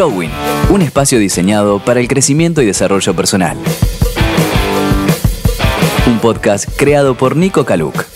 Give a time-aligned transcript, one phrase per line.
[0.00, 0.30] Growing,
[0.70, 3.58] un espacio diseñado para el crecimiento y desarrollo personal.
[6.06, 8.06] Un podcast creado por Nico Kaluk.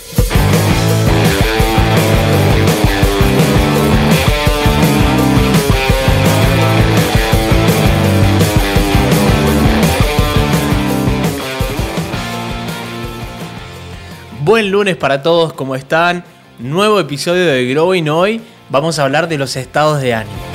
[14.41, 16.23] Buen lunes para todos, ¿cómo están?
[16.57, 18.41] Nuevo episodio de Growing hoy.
[18.71, 20.54] Vamos a hablar de los estados de ánimo.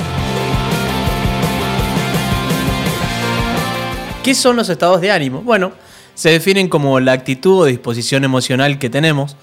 [4.23, 5.41] ¿Qué son los estados de ánimo?
[5.41, 5.71] Bueno,
[6.13, 9.35] se definen como la actitud o disposición emocional que tenemos,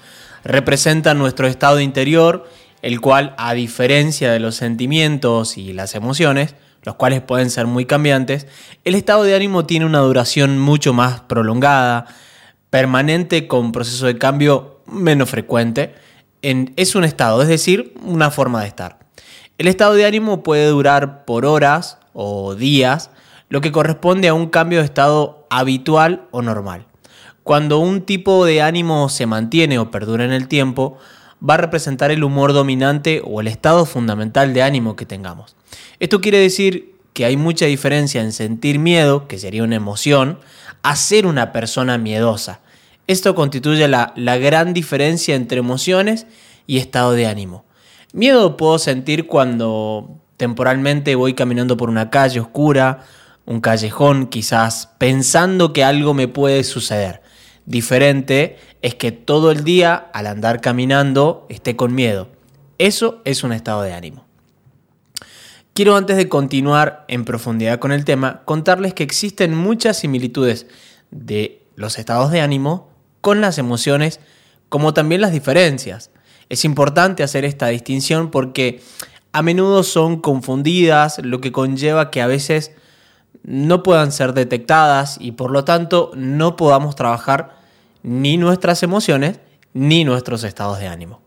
[0.45, 2.49] representan nuestro estado interior,
[2.81, 7.85] el cual, a diferencia de los sentimientos y las emociones, los cuales pueden ser muy
[7.85, 8.47] cambiantes,
[8.85, 12.05] el estado de ánimo tiene una duración mucho más prolongada,
[12.69, 15.93] permanente con proceso de cambio menos frecuente.
[16.41, 18.99] es un estado, es decir, una forma de estar.
[19.57, 23.09] El estado de ánimo puede durar por horas o días,
[23.49, 26.85] lo que corresponde a un cambio de estado habitual o normal.
[27.43, 30.97] Cuando un tipo de ánimo se mantiene o perdura en el tiempo,
[31.47, 35.55] va a representar el humor dominante o el estado fundamental de ánimo que tengamos.
[35.99, 40.39] Esto quiere decir que hay mucha diferencia en sentir miedo, que sería una emoción,
[40.83, 42.61] a ser una persona miedosa.
[43.07, 46.27] Esto constituye la, la gran diferencia entre emociones
[46.67, 47.65] y estado de ánimo.
[48.13, 53.05] Miedo puedo sentir cuando temporalmente voy caminando por una calle oscura
[53.49, 57.23] un callejón quizás pensando que algo me puede suceder.
[57.65, 62.29] Diferente es que todo el día al andar caminando esté con miedo.
[62.77, 64.27] Eso es un estado de ánimo.
[65.73, 70.67] Quiero antes de continuar en profundidad con el tema, contarles que existen muchas similitudes
[71.09, 74.19] de los estados de ánimo con las emociones,
[74.69, 76.11] como también las diferencias.
[76.49, 78.83] Es importante hacer esta distinción porque
[79.31, 82.73] a menudo son confundidas, lo que conlleva que a veces
[83.43, 87.57] no puedan ser detectadas y por lo tanto no podamos trabajar
[88.03, 89.39] ni nuestras emociones
[89.73, 91.21] ni nuestros estados de ánimo.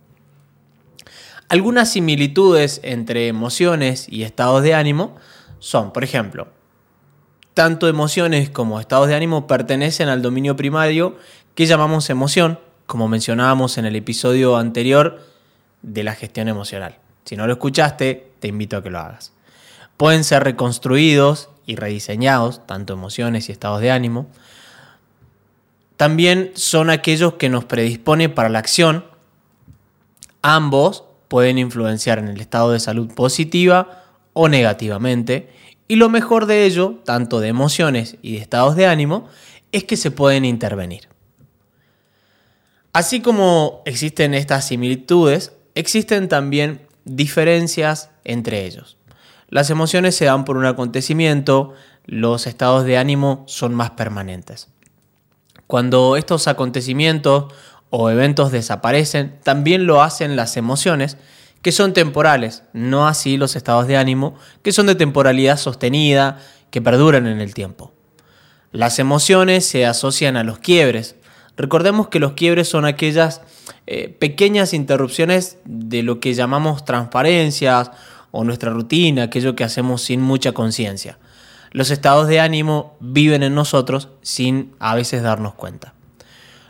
[1.49, 5.17] Algunas similitudes entre emociones y estados de ánimo
[5.59, 6.49] son, por ejemplo,
[7.55, 11.17] tanto emociones como estados de ánimo pertenecen al dominio primario
[11.55, 15.21] que llamamos emoción, como mencionábamos en el episodio anterior
[15.83, 16.99] de la gestión emocional.
[17.25, 19.33] Si no lo escuchaste, te invito a que lo hagas.
[19.97, 24.27] Pueden ser reconstruidos y rediseñados, tanto emociones y estados de ánimo.
[25.97, 29.05] También son aquellos que nos predispone para la acción.
[30.43, 35.51] Ambos pueden influenciar en el estado de salud positiva o negativamente.
[35.89, 39.29] Y lo mejor de ello, tanto de emociones y de estados de ánimo,
[39.73, 41.09] es que se pueden intervenir.
[42.93, 48.97] Así como existen estas similitudes, existen también diferencias entre ellos.
[49.53, 51.75] Las emociones se dan por un acontecimiento,
[52.07, 54.69] los estados de ánimo son más permanentes.
[55.67, 57.53] Cuando estos acontecimientos
[57.91, 61.19] o eventos desaparecen, también lo hacen las emociones,
[61.61, 66.39] que son temporales, no así los estados de ánimo, que son de temporalidad sostenida,
[66.71, 67.93] que perduran en el tiempo.
[68.71, 71.15] Las emociones se asocian a los quiebres.
[71.59, 73.43] Recordemos que los quiebres son aquellas
[73.87, 77.91] eh, pequeñas interrupciones de lo que llamamos transparencias
[78.33, 81.19] o nuestra rutina, aquello que hacemos sin mucha conciencia.
[81.71, 85.95] Los estados de ánimo viven en nosotros sin a veces darnos cuenta.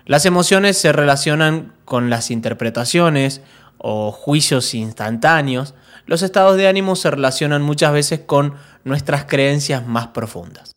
[0.04, 3.40] Las emociones se relacionan con las interpretaciones
[3.78, 5.74] o juicios instantáneos.
[6.06, 10.72] Los estados de ánimo se relacionan muchas veces con nuestras creencias más profundas.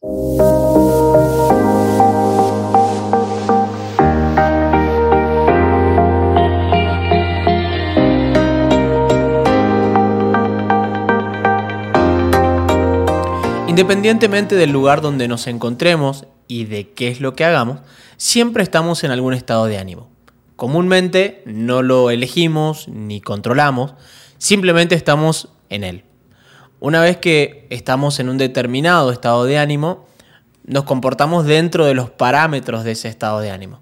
[13.75, 17.81] Independientemente del lugar donde nos encontremos y de qué es lo que hagamos,
[18.16, 20.08] siempre estamos en algún estado de ánimo.
[20.56, 23.95] Comúnmente no lo elegimos ni controlamos,
[24.38, 26.06] simplemente estamos en él.
[26.80, 30.07] Una vez que estamos en un determinado estado de ánimo,
[30.63, 33.81] nos comportamos dentro de los parámetros de ese estado de ánimo.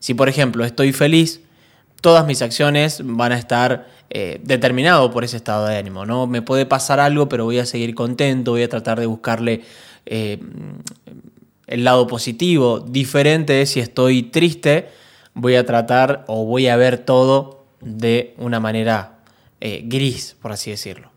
[0.00, 1.42] Si por ejemplo estoy feliz,
[2.00, 6.06] todas mis acciones van a estar eh, determinadas por ese estado de ánimo.
[6.06, 6.26] ¿no?
[6.26, 9.62] Me puede pasar algo, pero voy a seguir contento, voy a tratar de buscarle
[10.06, 10.38] eh,
[11.66, 12.80] el lado positivo.
[12.80, 14.88] Diferente es si estoy triste,
[15.34, 19.18] voy a tratar o voy a ver todo de una manera
[19.60, 21.10] eh, gris, por así decirlo.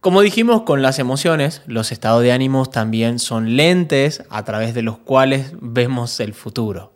[0.00, 4.82] Como dijimos con las emociones, los estados de ánimos también son lentes a través de
[4.82, 6.92] los cuales vemos el futuro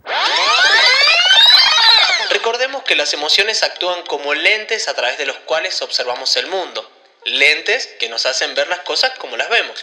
[3.01, 6.87] las emociones actúan como lentes a través de los cuales observamos el mundo.
[7.25, 9.83] lentes que nos hacen ver las cosas como las vemos.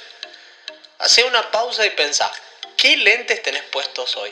[1.00, 2.32] Hace una pausa y pensá,
[2.78, 4.32] ¿qué lentes tenés puestos hoy?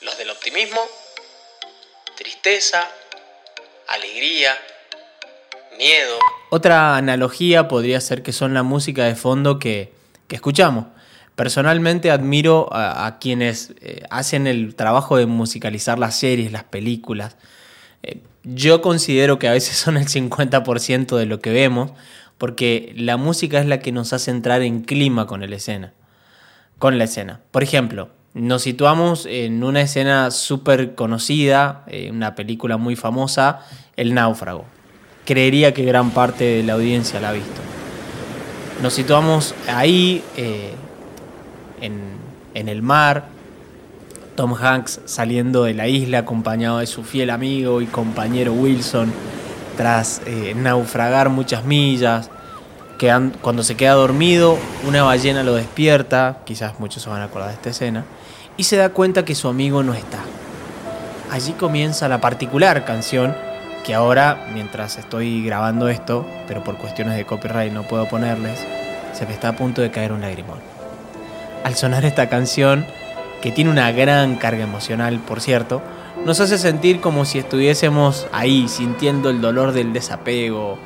[0.00, 0.80] ¿Los del optimismo?
[2.16, 2.90] ¿Tristeza?
[3.88, 4.58] ¿Alegría?
[5.76, 6.18] ¿Miedo?
[6.48, 9.92] Otra analogía podría ser que son la música de fondo que,
[10.30, 10.86] escuchamos.
[11.36, 17.36] Personalmente admiro a, quienes eh, hacen el trabajo de musicalizar las series, las películas.
[18.02, 21.92] Eh, yo considero que a veces son el 50% de lo que vemos,
[22.38, 25.92] porque la música es la que nos hace entrar en clima con la escena.
[26.78, 27.40] Con la escena.
[27.50, 33.60] Por ejemplo, nos situamos en una escena súper conocida, eh, una película muy famosa,
[33.96, 34.64] El náufrago.
[35.26, 37.60] Creería que gran parte de la audiencia la ha visto.
[38.82, 40.22] Nos situamos ahí,
[41.80, 43.26] en, el mar,
[44.34, 49.12] Tom Hanks saliendo de la isla acompañado de su fiel amigo y compañero Wilson
[49.76, 52.30] tras eh, naufragar muchas millas.
[53.42, 54.56] cuando se queda dormido,
[54.86, 58.04] una ballena lo despierta, quizás muchos se van a acordar de esta escena,
[58.56, 60.20] y se da cuenta que su amigo no está.
[61.30, 63.34] Allí comienza la particular canción
[63.84, 68.58] que ahora, mientras estoy grabando esto, pero por cuestiones de copyright no puedo ponerles,
[69.12, 70.75] se me está a punto de caer un lagrimón.
[71.66, 72.86] Al sonar esta canción,
[73.42, 75.82] que tiene una gran carga emocional, por cierto,
[76.24, 80.78] nos hace sentir como si estuviésemos ahí, sintiendo el dolor del desapego,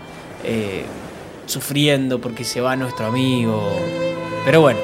[0.43, 0.87] eh,
[1.44, 3.79] sufriendo porque se va nuestro amigo.
[4.47, 4.81] Pero bueno,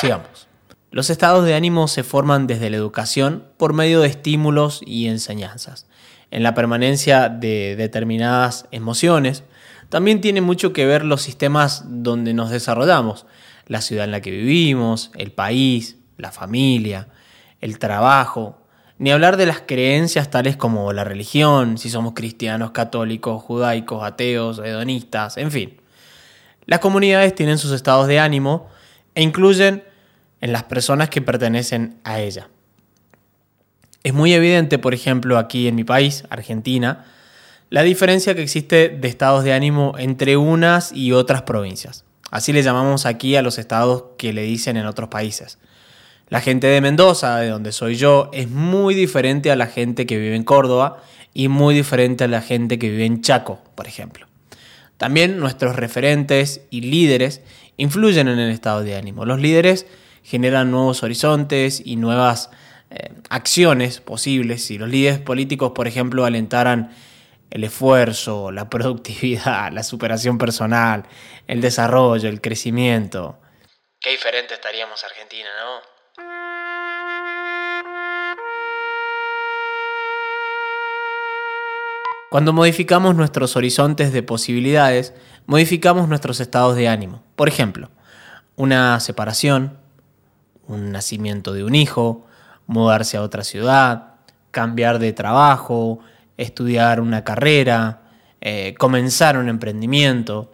[0.00, 0.46] sigamos.
[0.92, 5.88] Los estados de ánimo se forman desde la educación por medio de estímulos y enseñanzas.
[6.30, 9.42] En la permanencia de determinadas emociones,
[9.88, 13.26] también tiene mucho que ver los sistemas donde nos desarrollamos,
[13.66, 17.08] la ciudad en la que vivimos, el país, la familia,
[17.60, 18.62] el trabajo,
[18.98, 24.58] ni hablar de las creencias tales como la religión, si somos cristianos, católicos, judaicos, ateos,
[24.58, 25.80] hedonistas, en fin.
[26.64, 28.68] Las comunidades tienen sus estados de ánimo
[29.14, 29.84] e incluyen
[30.40, 32.48] en las personas que pertenecen a ella.
[34.02, 37.04] Es muy evidente, por ejemplo, aquí en mi país, Argentina,
[37.70, 42.04] la diferencia que existe de estados de ánimo entre unas y otras provincias.
[42.30, 45.58] Así le llamamos aquí a los estados que le dicen en otros países.
[46.28, 50.18] La gente de Mendoza, de donde soy yo, es muy diferente a la gente que
[50.18, 51.02] vive en Córdoba
[51.32, 54.26] y muy diferente a la gente que vive en Chaco, por ejemplo.
[54.96, 57.42] También nuestros referentes y líderes
[57.76, 59.24] influyen en el estado de ánimo.
[59.24, 59.86] Los líderes
[60.24, 62.50] generan nuevos horizontes y nuevas
[62.90, 64.64] eh, acciones posibles.
[64.64, 66.90] Si los líderes políticos, por ejemplo, alentaran
[67.50, 71.04] el esfuerzo, la productividad, la superación personal,
[71.46, 73.38] el desarrollo, el crecimiento.
[74.00, 75.96] Qué diferente estaríamos Argentina, ¿no?
[82.28, 85.14] Cuando modificamos nuestros horizontes de posibilidades,
[85.46, 87.22] modificamos nuestros estados de ánimo.
[87.36, 87.90] Por ejemplo,
[88.56, 89.78] una separación,
[90.66, 92.26] un nacimiento de un hijo,
[92.66, 94.16] mudarse a otra ciudad,
[94.50, 96.00] cambiar de trabajo,
[96.36, 98.02] estudiar una carrera,
[98.40, 100.52] eh, comenzar un emprendimiento.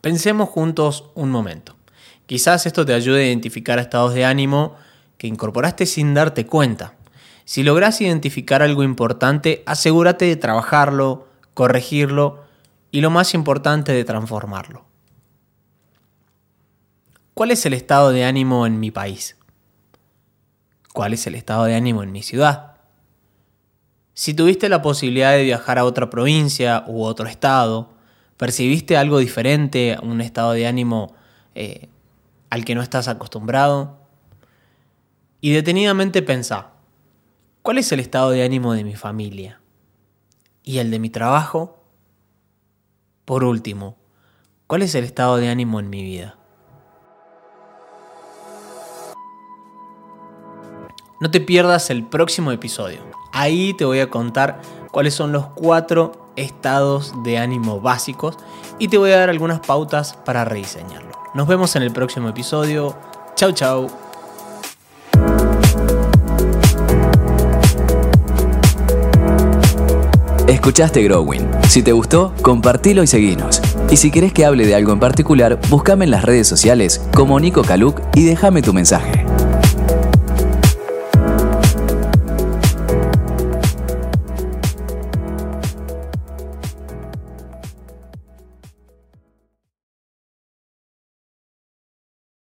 [0.00, 1.76] Pensemos juntos un momento.
[2.26, 4.76] Quizás esto te ayude a identificar estados de ánimo
[5.18, 6.94] que incorporaste sin darte cuenta.
[7.44, 12.44] Si logras identificar algo importante, asegúrate de trabajarlo, corregirlo
[12.90, 14.84] y lo más importante de transformarlo.
[17.34, 19.36] ¿Cuál es el estado de ánimo en mi país?
[20.92, 22.71] ¿Cuál es el estado de ánimo en mi ciudad?
[24.14, 27.90] Si tuviste la posibilidad de viajar a otra provincia u otro estado,
[28.36, 31.14] ¿percibiste algo diferente, un estado de ánimo
[31.54, 31.88] eh,
[32.50, 33.98] al que no estás acostumbrado?
[35.40, 36.72] Y detenidamente pensá,
[37.62, 39.60] ¿Cuál es el estado de ánimo de mi familia?
[40.64, 41.78] ¿Y el de mi trabajo?
[43.24, 43.96] Por último,
[44.66, 46.36] ¿cuál es el estado de ánimo en mi vida?
[51.20, 52.98] No te pierdas el próximo episodio.
[53.32, 54.60] Ahí te voy a contar
[54.90, 58.36] cuáles son los cuatro estados de ánimo básicos
[58.78, 61.10] y te voy a dar algunas pautas para rediseñarlo.
[61.34, 62.94] Nos vemos en el próximo episodio.
[63.34, 63.88] Chau chau.
[70.46, 71.48] Escuchaste Growing.
[71.68, 73.62] Si te gustó, compartilo y seguinos.
[73.90, 77.40] Y si querés que hable de algo en particular, búscame en las redes sociales como
[77.40, 79.21] Nico Caluc y déjame tu mensaje.